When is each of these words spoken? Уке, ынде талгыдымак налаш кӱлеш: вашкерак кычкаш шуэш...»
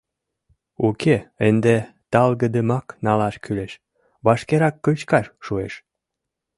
Уке, 0.87 1.15
ынде 1.47 1.75
талгыдымак 2.11 2.85
налаш 3.05 3.35
кӱлеш: 3.43 3.73
вашкерак 4.25 4.75
кычкаш 4.85 5.25
шуэш...» 5.45 5.73